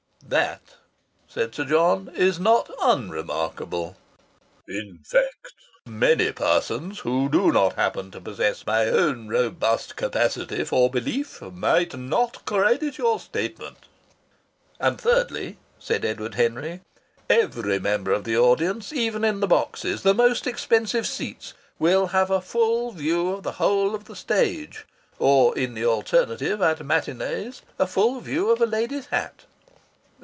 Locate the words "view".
22.91-23.31, 28.21-28.49